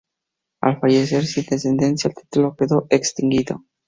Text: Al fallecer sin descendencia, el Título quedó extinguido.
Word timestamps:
Al 0.61 0.79
fallecer 0.79 1.27
sin 1.27 1.45
descendencia, 1.47 2.07
el 2.07 2.15
Título 2.15 2.55
quedó 2.57 2.87
extinguido. 2.89 3.63